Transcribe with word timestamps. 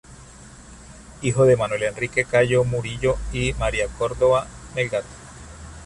Hijo 1.21 1.45
de 1.45 1.55
Manuel 1.55 1.83
Enrique 1.83 2.25
Cayo 2.25 2.63
Murillo 2.63 3.17
y 3.31 3.53
María 3.53 3.87
Córdova 3.99 4.47
Melgar. 4.75 5.03